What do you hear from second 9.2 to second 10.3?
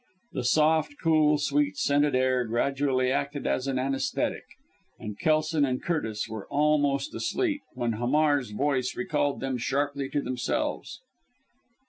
them sharply to